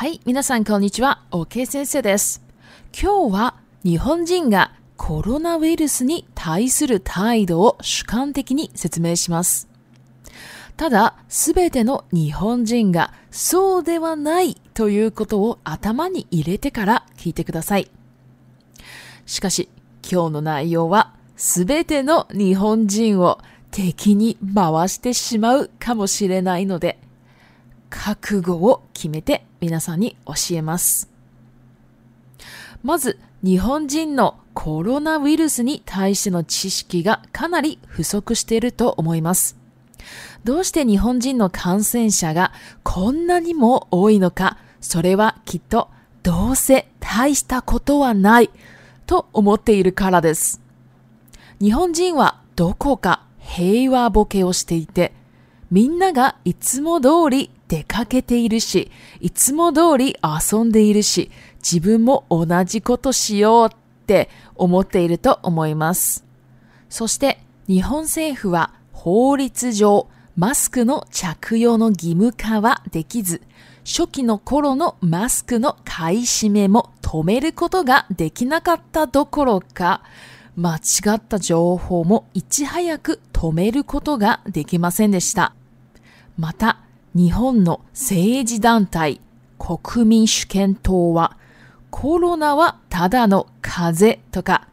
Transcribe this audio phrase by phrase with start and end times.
[0.00, 1.20] はい、皆さんこんにちは。
[1.30, 2.40] OK 先生です。
[2.98, 3.54] 今日は
[3.84, 9.68] 日本人がコロナウイルスに対する態度を主観的に説明します。
[10.78, 17.90] ただ、すべての日本人がそうではないということを頭に入れてから聞いてください。
[19.26, 19.68] しかし、
[20.02, 23.38] 今日の内容はすべての日本人を
[23.70, 26.98] 敵に回してしまうかもしれないので、
[27.90, 31.08] 覚悟を決めて皆さんに教えます。
[32.82, 39.56] まず、日本人のコロナウイルスに対しての知識がかなり不足していると思います。
[40.44, 45.88] どうして日本人の感染者がこんなにも多いのか、それはきっと
[46.22, 48.50] どうせ大したことはない
[49.06, 50.60] と思っているからです。
[51.60, 55.12] 日本人はどこか平和ボケをしていて、
[55.70, 58.90] みんながいつも通り出かけているし、
[59.20, 60.16] いつも通り
[60.50, 66.24] 遊んでいるし、自分も同じことしようって思っていると思います。
[66.88, 67.38] そして
[67.68, 73.40] 日本政府は法律上マスクの着用の義務化はできず、
[73.86, 80.02] 初期の頃のマスクの買い占めも止めることができなかったどころか、
[80.56, 80.80] 間違
[81.14, 85.54] った情報もいち早く止めることができませんでした。
[86.36, 86.80] また、
[87.12, 89.20] 日本の政治団体
[89.58, 91.36] 国民主権党は
[91.90, 94.68] コロナはただの風邪とか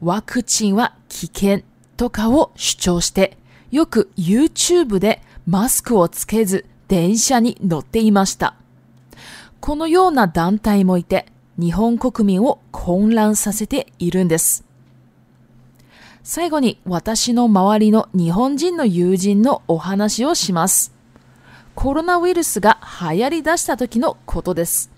[0.00, 1.60] ワクチンは危険
[1.98, 3.36] とかを主張して
[3.70, 8.54] よく YouTube でマスクをつけず電車に乗っていました。
[9.60, 11.26] このような団体もいて
[11.58, 14.64] 日本国民を混乱させているんです。
[16.22, 20.93] 最後に私の周りの日本人の友人のお話をします。
[21.74, 24.90] コロナウイルスが流行り出した時のことです。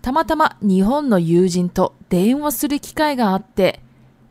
[0.00, 3.80] たまたま日本の友人と電話する機会があって、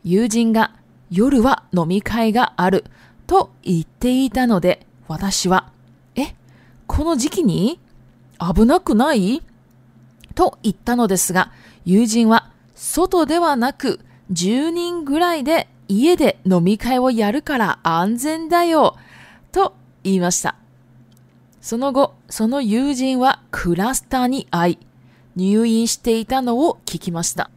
[0.02, 0.74] 友人が
[1.10, 2.84] 夜は飲み会がある
[3.26, 5.70] と言っていたので、私は、
[6.16, 6.34] え、
[6.86, 7.78] この時期に
[8.54, 9.42] 危なくない
[10.34, 11.52] と言ったのですが、
[11.84, 14.00] 友人は外ではなく
[14.32, 18.96] 10人ぐらいで家で飲み会をやるから安全だよ
[19.52, 20.56] と言いました。
[21.60, 24.78] その後、その友人はクラスターに会い、
[25.36, 27.50] 入院していたのを聞きました。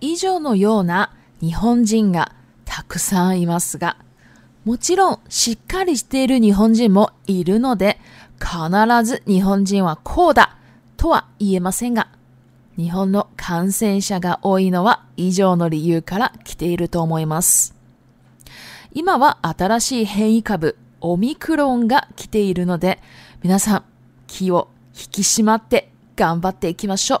[0.00, 2.32] 以上のような日本人が
[2.64, 3.96] たくさんいますが、
[4.64, 7.98] もちろんしっかりしている日本人もいるので、
[8.40, 10.56] 必ず日本人はこうだ
[10.96, 12.08] とは言えませんが、
[12.76, 17.74] 日本の感染者が多いのは以上の理由から来ていると思います。
[18.92, 22.98] 今は新しい変異株オミクロンが来ているので、
[23.42, 23.84] 皆さん
[24.26, 27.16] 気を引き締まって頑張っていきましょ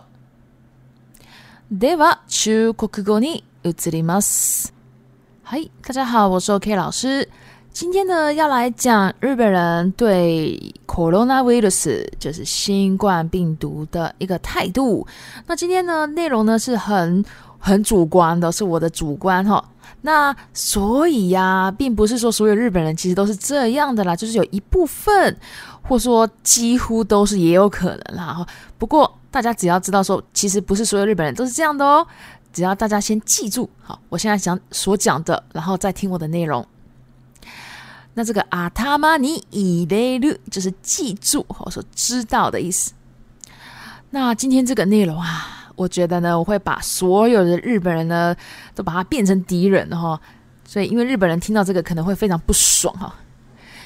[1.70, 1.78] う。
[1.78, 4.74] では、中国語に移ります。
[5.44, 7.28] はい、大家好，我是 OK 老师。
[7.72, 15.06] 今天呢，要来讲日本人对 coronavirus，就是新冠病毒的一个态度。
[15.46, 17.24] 那今天呢，内容呢是很
[17.58, 19.62] 很主观的是我的主观哈，
[20.02, 25.36] 那所以呀，并不是说所有日本人其实都是这样的啦，就是有一部分，
[25.82, 28.44] 或说几乎都是也有可能啦。
[28.78, 32.06] 不过大家只要知道说，其实不是所有日本人都是这样的哦。
[32.52, 36.64] 只要大家先记住好，我现在想所讲的，然后再听我的内容。
[38.14, 42.92] 那这个“阿他妈你以雷律就是记住或说知道的意思。
[44.10, 45.57] 那今天这个内容啊。
[45.78, 48.34] 我觉得呢，我会把所有的日本人呢，
[48.74, 50.20] 都把他变成敌人哈。
[50.64, 53.14] 所以，因为日本人听到这个可能会非常不爽哈。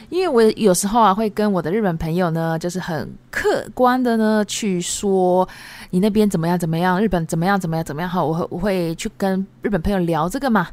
[0.08, 5.46] 因为我有时候啊，会跟我的日本朋友呢，就是很客观的呢去说
[5.90, 8.24] 你那边怎么样怎么样，日本怎么样怎么样怎么样哈。
[8.24, 10.68] 我会我会去跟日本朋友聊这个嘛。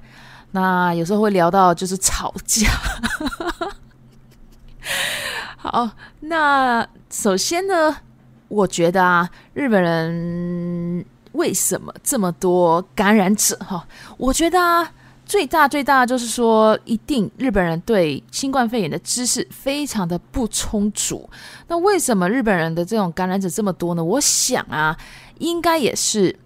[0.52, 2.70] 那有时候会聊到就是吵架。
[5.58, 5.90] 好，
[6.22, 7.96] 那首先呢，
[8.48, 11.06] 我觉得啊，日本人。
[11.40, 13.56] 为什么这么多感染者？
[13.60, 13.88] 哈，
[14.18, 14.92] 我觉得啊，
[15.26, 21.28] 最大最大就是说，一定日本人对新冠肺炎的知识非常的不充足。
[21.70, 24.04] 那为什么日本人的这种感染者这么多呢？
[24.04, 24.96] 我想啊，
[25.38, 26.38] 应该也是，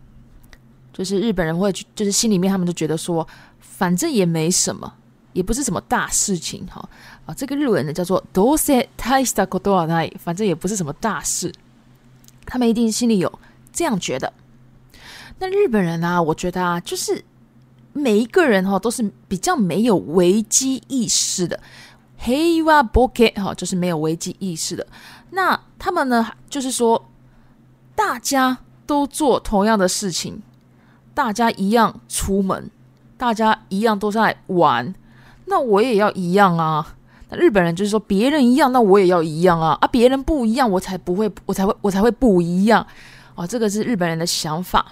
[0.93, 3.27] 就是日本人会，就是心里面他们都觉得说，
[3.59, 4.93] 反正也没什么，
[5.33, 6.87] 也不是什么大事情，哈
[7.25, 11.51] 啊，这个日文呢叫做“どうせたいしたことない”，反正也不是什么大事，
[12.45, 13.39] 他们一定心里有
[13.73, 14.31] 这样觉得。
[15.45, 16.23] 那日本人呢？
[16.23, 17.21] 我觉得啊，就是
[17.91, 21.59] 每一个人哈都是比较没有危机意识的。
[22.23, 24.87] Hey，you are b o k e t 哈，就是没有危机意识的。
[25.31, 27.09] 那他们呢，就是说
[27.93, 30.41] 大家都做同样的事情，
[31.13, 32.71] 大家一样出门，
[33.17, 34.95] 大家一样都在玩，
[35.47, 36.95] 那我也要一样啊。
[37.29, 39.77] 那日本人就是说别人一样，那我也要一样啊。
[39.81, 42.87] 啊，别人不一样，我才不会，我才会，我才会不一样
[43.35, 43.45] 哦。
[43.45, 44.85] 这个是日本人的想法。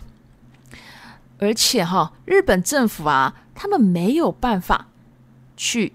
[1.41, 4.88] 而且哈，日本政府啊，他们没有办法
[5.57, 5.91] 去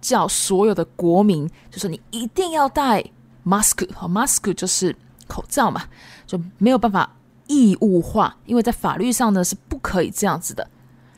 [0.00, 3.04] 叫所有的国民，就说你一定要戴
[3.46, 4.96] mask，和 mask 就是
[5.28, 5.82] 口罩嘛，
[6.26, 7.14] 就没有办法
[7.46, 10.66] 义务化，因为在法律上呢是不可以这样子的。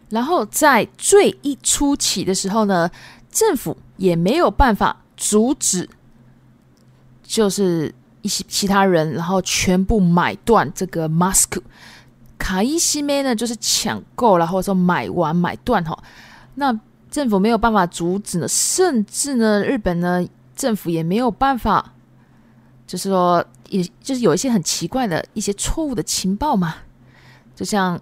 [0.08, 2.90] 然后在最一初期的时候呢，
[3.30, 5.88] 政府也没有办法阻止，
[7.22, 11.60] 就是一些其他人，然后全部买断这个 mask。
[12.38, 15.98] 卡伊西梅呢，就是抢购了，或者说买完买断哈。
[16.54, 16.78] 那
[17.10, 20.24] 政府没有办法阻止呢，甚至呢，日本呢
[20.54, 21.92] 政府也没有办法，
[22.86, 26.76] 就是说，也就是有一些很奇怪的一些错误的情报嘛，
[27.54, 28.00] 就像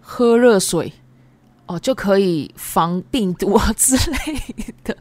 [0.00, 0.92] 喝热水
[1.66, 4.40] 哦就可以防病毒啊之类
[4.84, 4.96] 的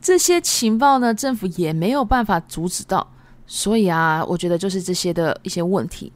[0.00, 3.06] 这些情报呢，政府也没有办法阻止到，
[3.46, 6.12] 所以啊，我觉得就是这些的一些问题。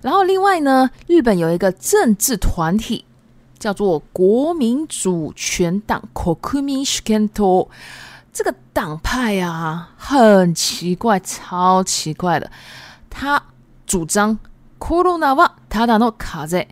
[0.00, 3.04] 然后另外呢，日本有一个政治团体
[3.58, 7.68] 叫做国民主权党 （Kokumin s h i k e n t o
[8.32, 12.50] 这个党派啊，很奇怪，超奇怪的。
[13.10, 13.40] 他
[13.86, 14.38] 主张
[14.80, 16.66] c o r o n a w a 塔塔诺卡在。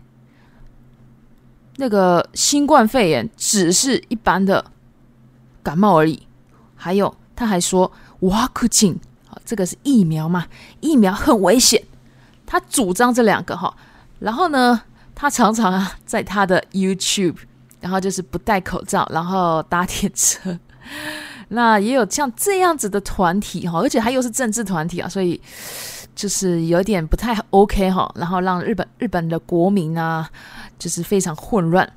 [1.77, 4.63] 那个新冠肺炎只是一般的
[5.63, 6.27] 感冒而已。
[6.77, 8.99] 还有，他还说哇，a c c i n
[9.47, 10.47] 这个是疫苗嘛），
[10.81, 11.83] 疫苗很危险。
[12.51, 13.73] 他主张这两个哈，
[14.19, 14.83] 然后呢，
[15.15, 17.37] 他常常啊，在他的 YouTube，
[17.81, 20.59] 然后就是不戴口罩，然后搭铁车。
[21.51, 25.41] 那也有像这样子的团体哈，而且他又是政治团体啊，所以
[26.17, 28.13] 就是有点不太 OK 哈。
[28.19, 30.29] 然后让日本日本的国民啊，
[30.77, 31.89] 就是非常混乱。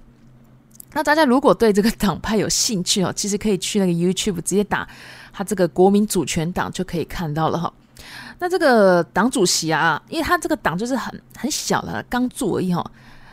[0.94, 4.88] 那大家如果对这个党派有兴趣哦，其实可以去那个 YouTube 直接打
[5.31, 7.73] 他这个国民主权党就可以看到了哈。
[8.39, 12.83] 那这个党主席啊，因为他这个党就是很很小的，刚做而已哈，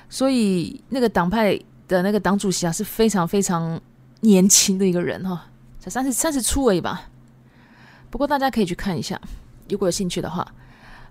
[0.08, 1.58] 所以那个党派
[1.88, 3.78] 的那个党主席啊是非常非常
[4.20, 5.46] 年轻的一个人哈，
[5.78, 7.08] 才三十三十出而已吧。
[8.10, 9.20] 不过大家可以去看一下，
[9.68, 10.46] 如果有兴趣的话。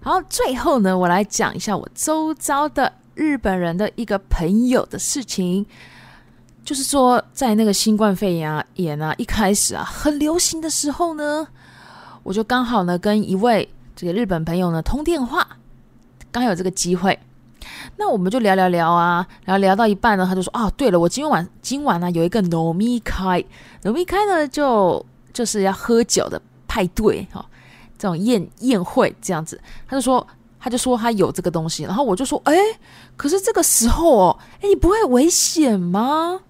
[0.01, 5.65] 好，最后呢，我来讲一下我周遭的日本人的一个朋友的事情，
[6.63, 11.45] 就是说在那个新冠肺炎啊，炎啊一开始啊很流行的时候呢。
[12.29, 15.45] 我就刚好呢跟一位这个日本朋友呢通电话，
[16.31, 17.17] 刚有这个机会，
[17.97, 23.43] 那我们就聊聊聊啊，然后聊到一半呢，他就说啊，对了，我今晚今晚呢有一个糯米开，
[23.83, 25.03] 糯米开呢就
[25.33, 27.43] 就是要喝酒的派对哈，
[27.97, 30.25] 这种宴宴会这样子，他就说
[30.59, 32.55] 他就说他有这个东西，然后我就说，哎，
[33.17, 36.41] 可是这个时候哦，哎，不会危险吗？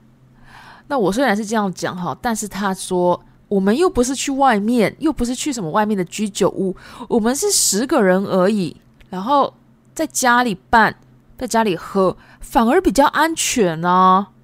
[0.87, 3.21] 那我虽然是这样讲哈，但是他说。
[3.49, 6.73] 我们又不是去外面，又不是去什么外面的居酒屋，
[7.07, 8.75] 我们是十个人而已，
[9.09, 9.51] 然后
[9.93, 10.95] 在家里办，
[11.37, 14.27] 在家里喝，反而比较安全呢。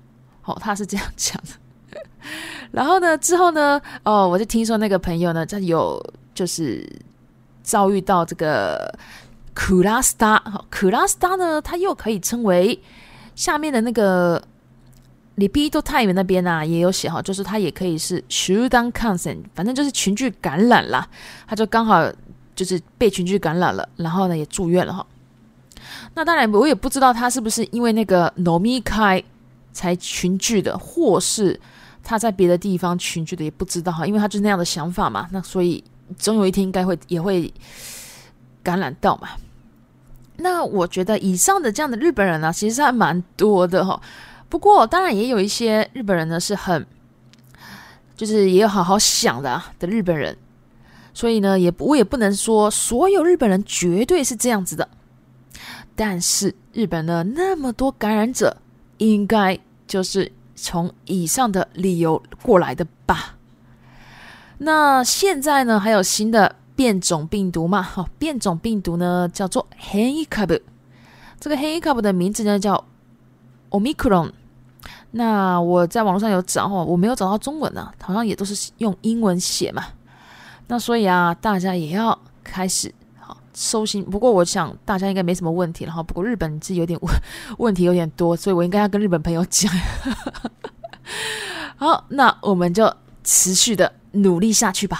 [0.60, 1.40] 他是这样讲
[1.94, 2.02] 的。
[2.72, 6.04] 然后呢，之后呢，哦，我就听说那个朋友呢，他有
[6.34, 6.88] 就是
[7.62, 8.92] 遭遇到这个
[9.56, 12.80] 库拉斯达，好，库拉斯达呢，他又可以称为
[13.36, 14.42] 下面的那个。
[15.36, 19.00] 李皮都太原那边啊，也有写哈，就是他也可以是群 e n t
[19.54, 21.08] 反正就是群聚感染啦，
[21.48, 22.10] 他就刚好
[22.56, 25.06] 就是被群聚感染了，然后呢也住院了哈。
[26.14, 29.22] 那当然我也不知道他是不是因为那个诺咪开
[29.74, 31.60] 才群聚的，或是
[32.02, 35.28] 他在别的地方群聚的也不知道哈，因为他就是那样的想法嘛。
[35.34, 35.84] 那所以
[36.18, 37.54] 总有一天应该会也会
[38.64, 39.30] 感染到嘛。
[40.38, 44.00] 那我觉得以上的这样的日本人啊，其实还蛮多的哈。
[44.50, 46.86] 不过，当然也有一些日本人呢，是很，
[48.16, 50.38] 就是也有好好想的啊、的日本人，
[51.14, 54.88] 所以呢，也我也不能说所有日本人绝对是这样子的。
[55.96, 58.58] 但是，日本呢，那么多感染者，
[58.98, 63.38] 应该就是从以上的理由过来的吧？
[64.60, 67.82] 那现在呢，还有新的变种病毒嘛？
[67.82, 70.62] 哈，变种病毒呢，叫做 h a c u b a
[71.40, 72.86] 这个 h a c u b a 的名字呢，叫。
[73.80, 74.34] c r 克 n
[75.12, 79.86] 那我在网络上有找哦，我没有找到中文呢，好像也都是用英文写嘛。
[80.68, 84.04] 那所以啊，大家也要开始好收心。
[84.04, 85.86] 不过我想大家应该没什么问题。
[85.86, 86.04] 了哈。
[86.04, 87.14] 不过日本是有点问
[87.60, 89.72] 问题有点多，所以我应该要跟日本朋友讲。
[91.78, 95.00] 好，那我们就持续的努力下去吧。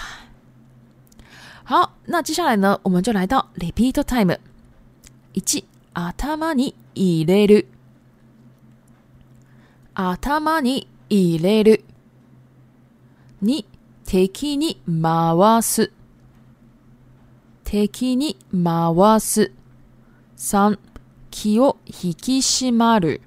[1.64, 4.38] 好，那接下来呢，我们就来到 Repeat Time，
[5.34, 5.42] 一
[5.94, 7.46] 阿塔玛尼伊雷
[9.98, 11.82] 頭に入れる。
[13.40, 13.66] に、
[14.04, 15.90] 敵に回す。
[17.64, 19.52] 敵に回す。
[20.36, 20.78] 三、
[21.30, 23.22] 気を引き締まる。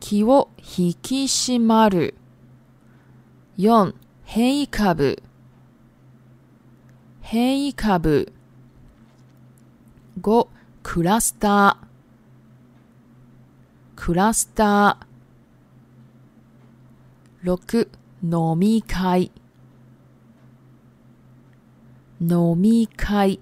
[0.00, 2.16] 気を引き締まる。
[3.56, 5.22] 四、変異株。
[7.20, 8.32] 変異株。
[10.20, 10.48] 五、
[10.82, 11.86] クラスター。
[13.94, 15.11] クラスター。
[17.42, 17.58] 六、
[18.22, 19.32] 飲み会、
[22.20, 23.40] 飲み会。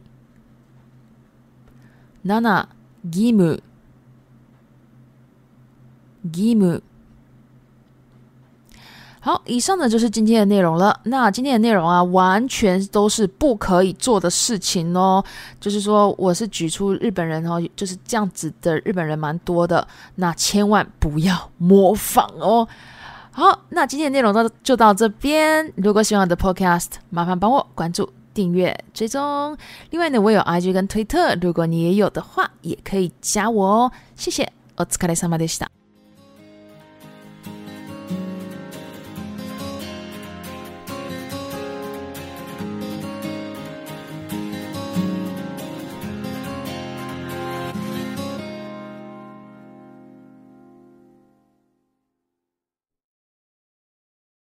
[2.25, 2.69] 七、
[3.05, 3.63] 義務、
[6.33, 6.83] 義務。
[9.23, 10.99] 好，以上呢就是今天的内容了。
[11.05, 15.23] 那今天的内容啊，完全都是不可以做的事情哦。
[15.61, 19.87] 就是说，我是举出日本人哦，就是这样子的日本人蛮多的。
[20.15, 22.67] 那千万不要模仿哦。
[23.33, 25.73] 好，那今天的内容到就到这边。
[25.77, 29.57] 如果喜欢我的 Podcast，麻烦帮我关注、订阅、追踪。
[29.91, 33.93] 另外呢，我有 IG 跟推特，如果你也有的话，也可以加我哦。
[34.17, 35.80] 谢谢，お疲れ様でした。